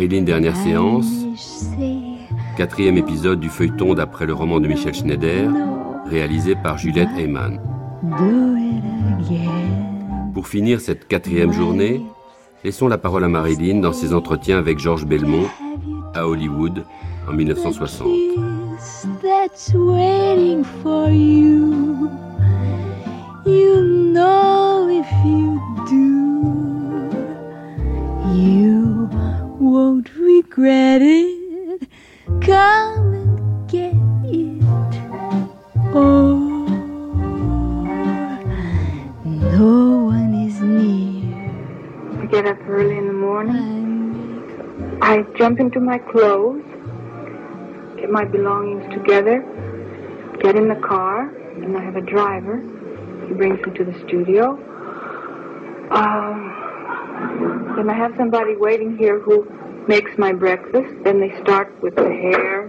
[0.00, 1.26] Marilyn Dernière Séance,
[2.56, 5.52] quatrième épisode du feuilleton d'après le roman de Michel Schneider,
[6.06, 7.60] réalisé par Juliette Heyman.
[10.32, 12.00] Pour finir cette quatrième journée,
[12.64, 15.44] laissons la parole à Marilyn dans ses entretiens avec Georges Belmont
[16.14, 16.82] à Hollywood
[17.28, 18.06] en 1960.
[18.80, 22.08] kiss that's waiting for you.
[23.44, 23.82] You
[24.14, 24.59] know
[45.70, 46.64] into my clothes,
[47.96, 49.38] get my belongings together,
[50.42, 51.28] get in the car,
[51.62, 52.56] and I have a driver.
[53.28, 54.58] He brings me to the studio.
[55.92, 59.48] Um, then I have somebody waiting here who
[59.86, 60.92] makes my breakfast.
[61.04, 62.62] Then they start with the hair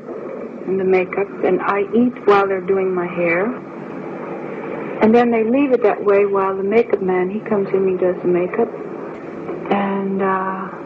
[0.68, 3.46] and the makeup, and I eat while they're doing my hair.
[5.02, 7.98] And then they leave it that way while the makeup man, he comes in, he
[7.98, 8.70] does the makeup.
[9.72, 10.81] And uh,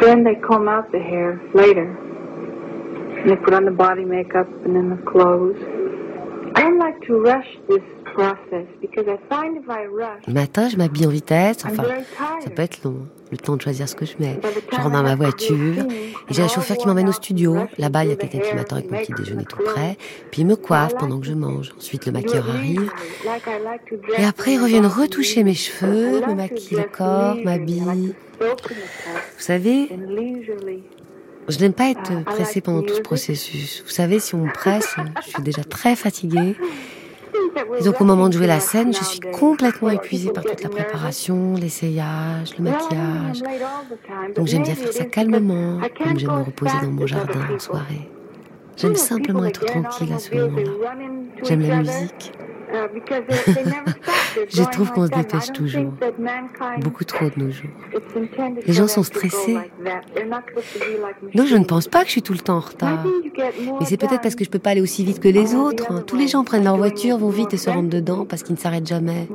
[0.00, 1.96] then they comb out the hair later.
[3.20, 5.56] And they put on the body makeup and then the clothes.
[6.56, 7.82] I don't like to rush this
[10.28, 11.84] matin, je m'habille en vitesse, enfin,
[12.42, 14.38] ça peut être long, le temps de choisir ce que je mets.
[14.70, 15.84] Je rentre dans I ma voiture,
[16.28, 17.56] et j'ai un chauffeur qui m'emmène au studio.
[17.78, 19.96] Là-bas, il y a quelqu'un qui m'attend avec mon petit déjeuner tout prêt,
[20.30, 21.72] puis il me coiffe pendant que je mange.
[21.76, 22.90] Ensuite, le maquilleur arrive.
[24.18, 28.14] Et après, ils my reviennent retoucher mes cheveux, me maquillent le corps, m'habillent.
[28.40, 28.46] Vous
[29.38, 29.88] savez,
[31.48, 33.82] je n'aime pas être I pressée pendant tout ce processus.
[33.84, 36.56] Vous savée, si on me presse, je suis déjà très fatiguée.
[37.84, 41.54] Donc au moment de jouer la scène, je suis complètement épuisée par toute la préparation,
[41.54, 43.42] l'essayage, le maquillage.
[44.36, 48.10] Donc j'aime bien faire ça calmement, comme j'aime me reposer dans mon jardin en soirée.
[48.76, 50.70] J'aime simplement être tranquille à ce moment-là.
[51.42, 52.32] J'aime la musique.
[52.72, 52.88] uh.
[54.34, 55.92] They're Je trouve qu'on se dépêche toujours.
[56.80, 57.70] Beaucoup trop de nos jours.
[58.66, 59.58] Les gens sont stressés.
[61.34, 63.06] Donc je ne pense pas que je suis tout le temps en retard.
[63.80, 65.92] Mais c'est peut-être parce que je peux pas aller aussi vite que les autres.
[65.92, 66.02] hein.
[66.06, 68.60] Tous les gens prennent leur voiture, vont vite et se rendent dedans parce qu'ils ne
[68.60, 69.28] s'arrêtent jamais.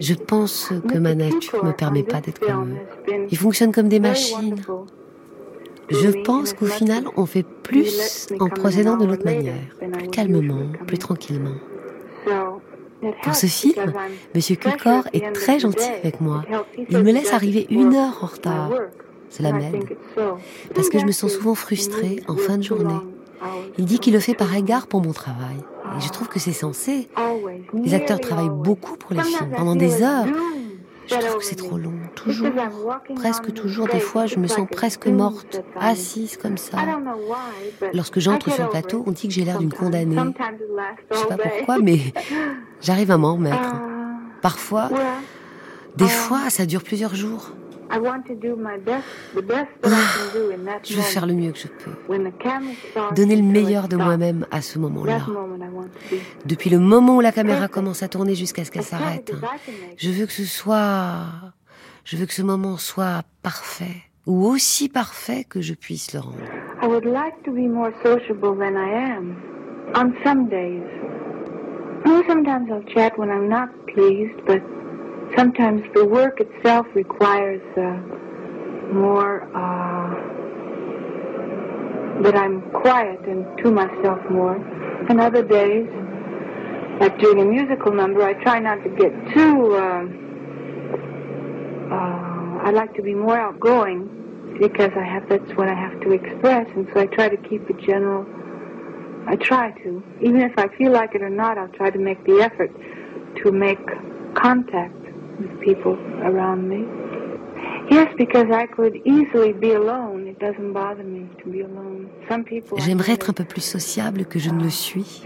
[0.00, 2.76] Je pense que ma nature me permet pas d'être comme eux.
[3.08, 4.56] Ils Il fonctionnent comme des machines.
[5.90, 9.54] Je pense qu'au final, on fait plus en procédant de l'autre manière,
[9.92, 11.54] plus calmement, plus tranquillement.
[13.22, 13.92] Pour ce film,
[14.34, 16.42] Monsieur Culcor est très gentil avec moi.
[16.90, 18.70] Il me laisse arriver une heure en retard.
[19.30, 19.96] Cela m'aide,
[20.74, 22.98] parce que je me sens souvent frustrée en fin de journée.
[23.78, 25.56] Il dit qu'il le fait par égard pour mon travail.
[25.96, 27.08] Et je trouve que c'est censé.
[27.72, 30.26] Les acteurs travaillent beaucoup pour les films, pendant des heures.
[31.08, 32.50] Je trouve que c'est trop long, toujours.
[33.16, 36.78] Presque toujours, des fois, je me sens presque morte, assise comme ça.
[37.94, 40.16] Lorsque j'entre sur le plateau, on dit que j'ai l'air d'une condamnée.
[41.10, 41.98] Je sais pas pourquoi, mais
[42.80, 43.74] j'arrive à m'en remettre.
[44.42, 44.90] Parfois,
[45.96, 47.52] des fois, ça dure plusieurs jours.
[50.84, 51.92] Je veux faire le mieux que je peux.
[53.14, 55.20] Donner le meilleur de moi-même à ce moment-là.
[56.44, 59.32] Depuis le moment où la caméra commence à tourner jusqu'à ce qu'elle s'arrête.
[59.96, 61.24] Je veux que ce soit...
[62.04, 64.02] Je veux que ce moment soit parfait.
[64.26, 66.36] Ou aussi parfait que je puisse le rendre.
[66.82, 69.36] I would like to be more sociable than I am
[69.94, 70.84] on some days.
[72.26, 74.62] Sometimes I'll chat when I'm not pleased, but
[75.36, 78.00] sometimes the work itself requires uh,
[78.92, 80.28] more uh,
[82.22, 84.56] that I'm quiet and to myself more.
[85.08, 85.88] And other days,
[87.00, 89.76] like doing a musical number, I try not to get too.
[89.76, 90.04] Uh,
[91.94, 96.12] uh, I like to be more outgoing because I have that's what I have to
[96.12, 98.26] express, and so I try to keep it general.
[99.26, 102.24] I try to, even if I feel like it or not, I'll try to make
[102.24, 102.72] the effort
[103.44, 103.78] to make
[104.34, 105.07] contact
[105.40, 106.84] with people around me.
[107.90, 110.26] Yes, because I could easily be alone.
[110.26, 112.08] It doesn't bother me to be alone.
[112.28, 112.78] Some people.
[112.78, 115.22] J'aimerais être un peu plus sociable que je ne le suis,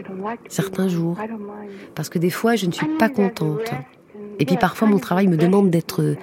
[0.48, 1.18] certains jours,
[1.94, 3.72] parce que des fois je ne suis pas contente.
[4.38, 6.20] Et puis parfois mon travail me demande d'être that.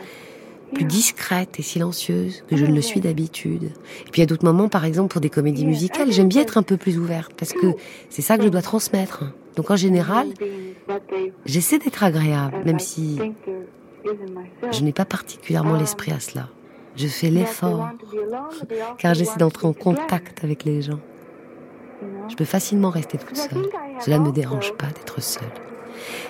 [0.73, 3.71] plus discrète et silencieuse que je ne le suis d'habitude.
[4.07, 6.63] Et puis a d'autres moments, par exemple pour des comédies musicales, j'aime bien être un
[6.63, 7.67] peu plus ouverte parce que
[8.09, 9.25] c'est ça que je dois transmettre.
[9.55, 10.27] Donc en général,
[11.45, 13.19] j'essaie d'être agréable, même si
[14.71, 16.49] je n'ai pas particulièrement l'esprit à cela.
[16.95, 17.89] Je fais l'effort
[18.97, 20.99] car j'essaie d'entrer en contact avec les gens.
[22.29, 23.69] Je peux facilement rester toute seule.
[23.99, 25.51] Cela ne me dérange pas d'être seule.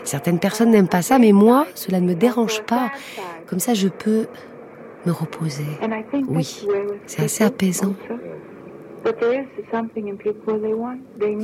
[0.04, 2.90] Certaines personnes n'aiment pas ça, mais moi, cela ne me dérange pas.
[3.46, 4.28] Comme ça, je peux
[5.06, 5.66] me reposer.
[6.28, 6.66] Oui,
[7.06, 7.94] c'est assez apaisant.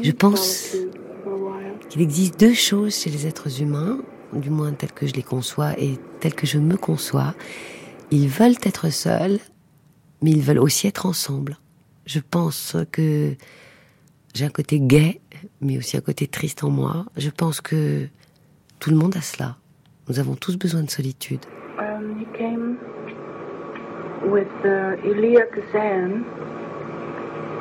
[0.01, 0.75] Je pense
[1.89, 3.99] qu'il existe deux choses chez les êtres humains,
[4.35, 7.33] du moins telles que je les conçois et telles que je me conçois.
[8.11, 9.39] Ils veulent être seuls,
[10.21, 11.57] mais ils veulent aussi être ensemble.
[12.05, 13.35] Je pense que
[14.33, 15.21] j'ai un côté gai,
[15.61, 17.05] mais aussi un côté triste en moi.
[17.17, 18.07] Je pense que
[18.79, 19.57] tout le monde a cela.
[20.07, 21.39] Nous avons tous besoin de solitude.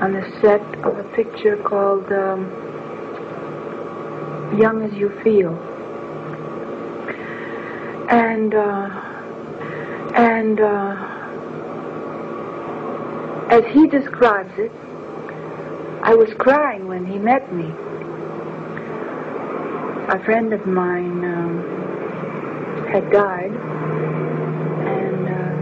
[0.01, 0.63] Kazan set
[4.57, 5.74] Young as You Feel.
[8.09, 8.89] And, uh,
[10.15, 10.95] and uh,
[13.51, 14.73] as he describes it,
[16.03, 17.73] I was crying when he met me.
[20.09, 21.63] A friend of mine um,
[22.93, 23.53] had died,
[24.85, 25.55] and uh,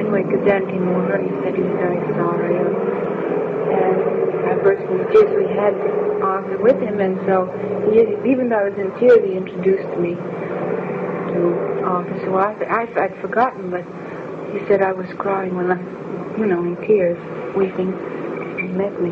[0.00, 1.18] anyway, Gazan came over.
[1.22, 4.25] He said he was very sorry, and
[4.66, 5.36] Burst into.
[5.36, 5.74] We had
[6.20, 7.46] Arthur with him, and so
[7.88, 12.18] he, even though I was in tears, he introduced me to Arthur.
[12.24, 13.84] So I, I, I'd forgotten, but
[14.52, 15.78] he said I was crying when I,
[16.36, 17.16] you know, in tears,
[17.54, 17.92] weeping.
[18.58, 19.10] He met me.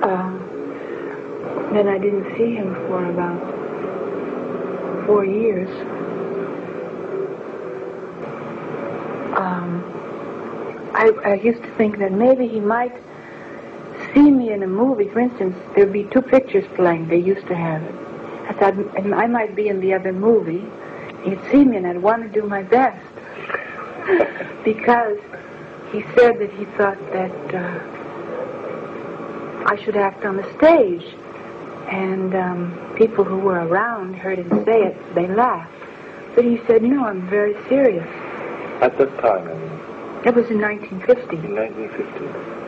[0.00, 0.38] Uh,
[1.74, 3.36] then I didn't see him for about
[5.04, 5.68] four years.
[9.36, 9.84] Um,
[10.94, 12.94] I, I used to think that maybe he might
[14.18, 15.08] see me in a movie.
[15.08, 17.08] For instance, there'd be two pictures playing.
[17.08, 17.94] They used to have it.
[18.48, 18.74] I thought
[19.14, 20.64] I might be in the other movie.
[21.24, 23.04] He'd see me, and I'd want to do my best
[24.64, 25.18] because
[25.92, 27.80] he said that he thought that uh,
[29.66, 31.04] I should act on the stage.
[31.88, 35.14] And um, people who were around heard him say it.
[35.14, 35.72] They laughed.
[36.34, 38.06] But he said, no, I'm very serious.
[38.82, 40.22] At that time, I mean?
[40.24, 41.36] That was in 1950.
[41.36, 42.58] In 1950.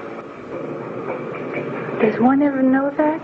[2.00, 3.22] Does one ever know that?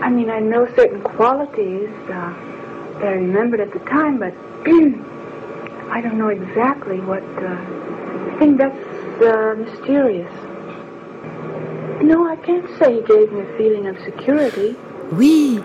[0.00, 2.32] I mean, I know certain qualities uh,
[3.00, 4.32] that I remembered at the time, but
[5.90, 7.24] I don't know exactly what.
[7.36, 7.48] Uh,
[8.30, 10.32] I think that's uh, mysterious.
[12.00, 14.76] No, I can't say he gave me a feeling of security.
[15.12, 15.60] Oui,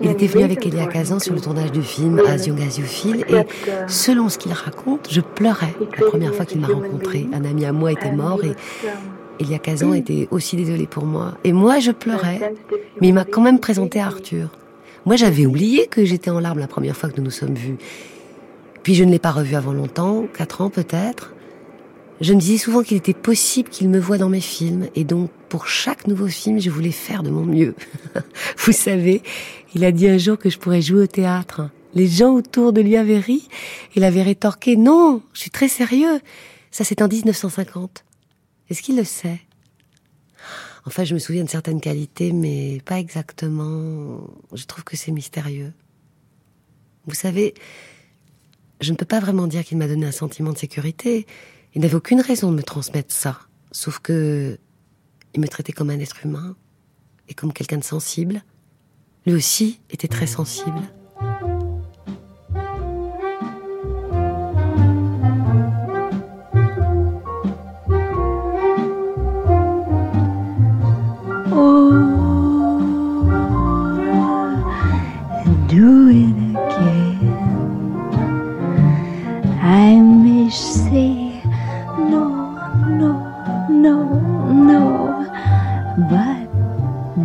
[0.00, 2.84] il était venu avec Elia Kazan sur le tournage du film As Young As You
[2.84, 3.46] Feel et
[3.88, 7.26] selon ce qu'il raconte, je pleurais la première fois qu'il m'a rencontré.
[7.32, 8.54] Un ami à moi était mort et
[9.40, 11.36] Elia Kazan était aussi désolé pour moi.
[11.44, 12.54] Et moi, je pleurais,
[13.00, 14.50] mais il m'a quand même présenté à Arthur.
[15.06, 17.76] Moi, j'avais oublié que j'étais en larmes la première fois que nous nous sommes vus.
[18.82, 21.34] Puis je ne l'ai pas revu avant longtemps, quatre ans peut-être.
[22.20, 25.30] Je me disais souvent qu'il était possible qu'il me voie dans mes films, et donc
[25.48, 27.74] pour chaque nouveau film, je voulais faire de mon mieux.
[28.58, 29.22] Vous savez,
[29.74, 31.68] il a dit un jour que je pourrais jouer au théâtre.
[31.94, 33.48] Les gens autour de lui avaient ri.
[33.96, 36.20] Il avait rétorqué Non, je suis très sérieux.
[36.70, 38.04] Ça, c'est en 1950.
[38.70, 39.40] Est-ce qu'il le sait?
[40.86, 44.28] Enfin, je me souviens de certaines qualités, mais pas exactement.
[44.52, 45.72] Je trouve que c'est mystérieux.
[47.06, 47.54] Vous savez,
[48.80, 51.26] je ne peux pas vraiment dire qu'il m'a donné un sentiment de sécurité.
[51.74, 53.40] Il n'avait aucune raison de me transmettre ça,
[53.72, 54.58] sauf que
[55.34, 56.54] il me traitait comme un être humain
[57.28, 58.42] et comme quelqu'un de sensible.
[59.26, 60.80] Lui aussi était très sensible.
[75.74, 77.34] do it again.
[79.60, 81.42] I may say
[82.12, 82.24] no,
[83.00, 83.10] no,
[83.68, 83.96] no,
[84.68, 84.82] no,
[86.10, 86.46] but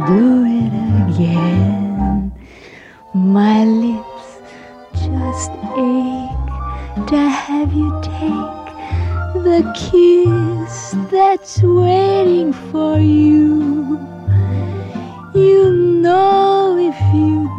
[0.08, 0.74] do it
[1.06, 2.32] again.
[3.14, 4.28] My lips
[4.94, 8.68] just ache to have you take
[9.46, 14.00] the kiss that's waiting for you.
[15.36, 17.59] You know if you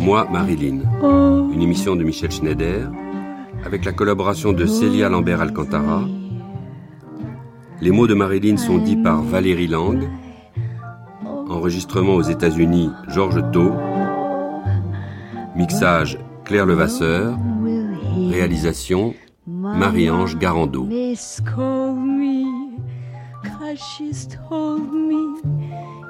[0.00, 0.80] Moi, Marilyn,
[1.52, 2.90] une émission de Michel Schneider,
[3.64, 6.02] avec la collaboration de Célia Lambert-Alcantara.
[7.80, 10.08] Les mots de Marilyn sont dits par Valérie Lang.
[11.48, 13.72] Enregistrement aux États-Unis, Georges Thau.
[15.56, 17.36] Mixage, Claire Levasseur.
[18.30, 19.14] Réalisation,
[19.46, 20.88] Marie-Ange Garando.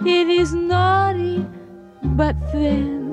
[0.07, 1.45] It is naughty
[2.02, 3.08] but thin.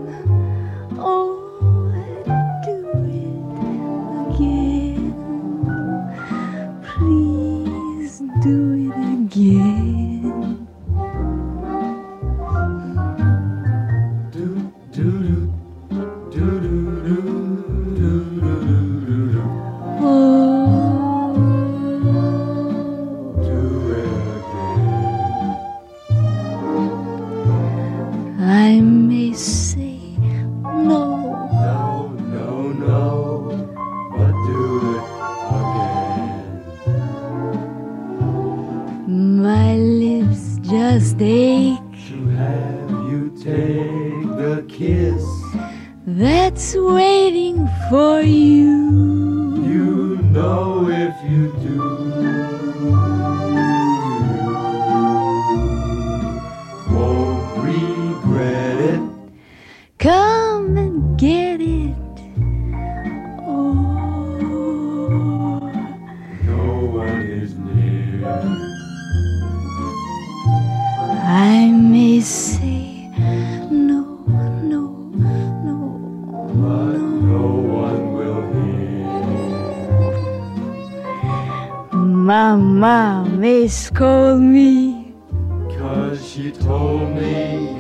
[42.07, 45.25] To have you take the kiss
[46.05, 49.55] that's waiting for you.
[49.65, 51.94] You know if you do,
[83.95, 85.13] scold me.
[85.77, 87.79] Cause she told me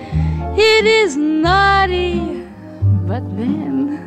[0.57, 2.47] It is naughty,
[3.05, 3.99] but then,